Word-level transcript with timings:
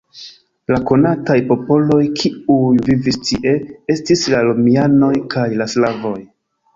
La 0.75 0.77
konataj 0.91 1.35
popoloj, 1.49 1.97
kiuj 2.21 2.79
vivis 2.87 3.19
tie, 3.27 3.53
estis 3.97 4.23
la 4.35 4.39
romianoj 4.49 5.11
kaj 5.37 5.45
la 5.61 5.69
slavoj. 5.75 6.15